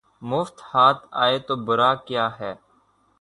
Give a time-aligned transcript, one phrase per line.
[0.21, 2.53] مفت ہاتھ آئے تو برا کیا ہے